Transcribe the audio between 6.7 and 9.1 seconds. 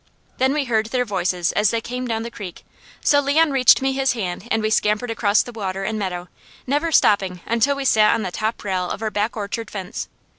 stopping until we sat on the top rail of